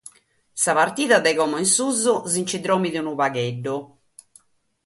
[0.63, 3.77] Sa partida dae como in susu si nch'indòrmigat agigu.